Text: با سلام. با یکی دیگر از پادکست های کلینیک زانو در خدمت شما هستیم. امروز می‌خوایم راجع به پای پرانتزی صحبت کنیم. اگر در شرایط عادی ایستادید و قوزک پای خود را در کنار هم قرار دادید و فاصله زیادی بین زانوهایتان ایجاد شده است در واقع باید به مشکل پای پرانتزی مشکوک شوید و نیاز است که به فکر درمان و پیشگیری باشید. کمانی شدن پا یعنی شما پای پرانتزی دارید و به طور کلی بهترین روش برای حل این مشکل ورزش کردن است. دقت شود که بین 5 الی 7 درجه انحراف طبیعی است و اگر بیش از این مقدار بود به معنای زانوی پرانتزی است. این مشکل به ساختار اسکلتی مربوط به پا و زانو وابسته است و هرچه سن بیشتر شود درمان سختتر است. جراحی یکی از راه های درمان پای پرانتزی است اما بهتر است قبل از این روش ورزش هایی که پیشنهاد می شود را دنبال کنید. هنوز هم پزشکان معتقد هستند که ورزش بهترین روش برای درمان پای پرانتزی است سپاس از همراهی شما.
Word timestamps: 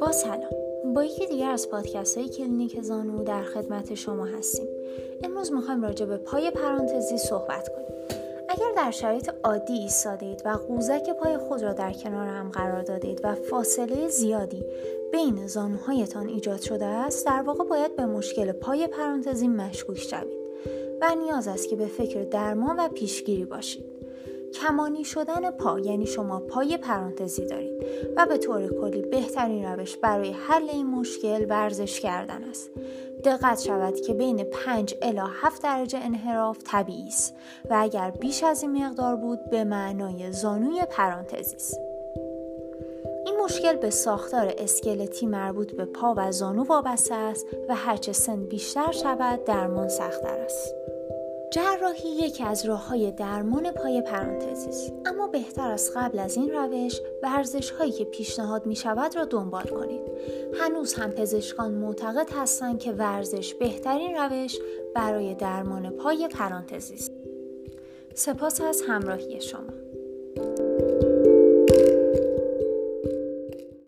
با 0.00 0.12
سلام. 0.12 0.40
با 0.94 1.04
یکی 1.04 1.26
دیگر 1.26 1.50
از 1.50 1.70
پادکست 1.70 2.18
های 2.18 2.28
کلینیک 2.28 2.82
زانو 2.82 3.24
در 3.24 3.42
خدمت 3.42 3.94
شما 3.94 4.24
هستیم. 4.24 4.66
امروز 5.22 5.52
می‌خوایم 5.52 5.82
راجع 5.82 6.06
به 6.06 6.16
پای 6.16 6.50
پرانتزی 6.50 7.18
صحبت 7.18 7.68
کنیم. 7.68 7.84
اگر 8.48 8.72
در 8.76 8.90
شرایط 8.90 9.30
عادی 9.44 9.72
ایستادید 9.72 10.42
و 10.44 10.48
قوزک 10.48 11.10
پای 11.10 11.36
خود 11.36 11.62
را 11.62 11.72
در 11.72 11.92
کنار 11.92 12.26
هم 12.26 12.50
قرار 12.50 12.82
دادید 12.82 13.20
و 13.24 13.34
فاصله 13.34 14.08
زیادی 14.08 14.64
بین 15.12 15.46
زانوهایتان 15.46 16.28
ایجاد 16.28 16.60
شده 16.60 16.84
است 16.84 17.26
در 17.26 17.42
واقع 17.42 17.64
باید 17.64 17.96
به 17.96 18.06
مشکل 18.06 18.52
پای 18.52 18.86
پرانتزی 18.86 19.48
مشکوک 19.48 19.98
شوید 19.98 20.44
و 21.00 21.14
نیاز 21.14 21.48
است 21.48 21.68
که 21.68 21.76
به 21.76 21.86
فکر 21.86 22.22
درمان 22.22 22.76
و 22.78 22.88
پیشگیری 22.88 23.44
باشید. 23.44 24.03
کمانی 24.54 25.04
شدن 25.04 25.50
پا 25.50 25.78
یعنی 25.78 26.06
شما 26.06 26.40
پای 26.40 26.76
پرانتزی 26.76 27.46
دارید 27.46 27.84
و 28.16 28.26
به 28.26 28.38
طور 28.38 28.68
کلی 28.80 29.02
بهترین 29.02 29.64
روش 29.64 29.96
برای 29.96 30.32
حل 30.32 30.70
این 30.70 30.86
مشکل 30.86 31.46
ورزش 31.48 32.00
کردن 32.00 32.44
است. 32.44 32.70
دقت 33.24 33.60
شود 33.60 34.00
که 34.00 34.14
بین 34.14 34.44
5 34.44 34.94
الی 35.02 35.20
7 35.42 35.62
درجه 35.62 35.98
انحراف 35.98 36.58
طبیعی 36.64 37.06
است 37.06 37.34
و 37.70 37.76
اگر 37.80 38.10
بیش 38.10 38.44
از 38.44 38.62
این 38.62 38.84
مقدار 38.84 39.16
بود 39.16 39.50
به 39.50 39.64
معنای 39.64 40.32
زانوی 40.32 40.82
پرانتزی 40.90 41.56
است. 41.56 41.80
این 43.26 43.36
مشکل 43.44 43.76
به 43.76 43.90
ساختار 43.90 44.54
اسکلتی 44.58 45.26
مربوط 45.26 45.72
به 45.72 45.84
پا 45.84 46.14
و 46.16 46.32
زانو 46.32 46.64
وابسته 46.64 47.14
است 47.14 47.46
و 47.68 47.74
هرچه 47.74 48.12
سن 48.12 48.44
بیشتر 48.44 48.92
شود 48.92 49.44
درمان 49.44 49.88
سختتر 49.88 50.38
است. 50.38 50.74
جراحی 51.54 52.08
یکی 52.08 52.44
از 52.44 52.66
راه 52.66 52.88
های 52.88 53.12
درمان 53.12 53.72
پای 53.72 54.02
پرانتزی 54.02 54.68
است 54.68 54.92
اما 55.06 55.26
بهتر 55.26 55.70
است 55.70 55.96
قبل 55.96 56.18
از 56.18 56.36
این 56.36 56.50
روش 56.50 57.00
ورزش 57.22 57.70
هایی 57.70 57.92
که 57.92 58.04
پیشنهاد 58.04 58.66
می 58.66 58.76
شود 58.76 59.16
را 59.16 59.24
دنبال 59.24 59.64
کنید. 59.64 60.00
هنوز 60.60 60.94
هم 60.94 61.10
پزشکان 61.10 61.72
معتقد 61.72 62.30
هستند 62.32 62.78
که 62.78 62.92
ورزش 62.92 63.54
بهترین 63.54 64.14
روش 64.16 64.58
برای 64.94 65.34
درمان 65.34 65.90
پای 65.90 66.28
پرانتزی 66.28 66.94
است 66.94 67.12
سپاس 68.14 68.60
از 68.60 68.82
همراهی 68.88 69.40
شما. 69.40 69.93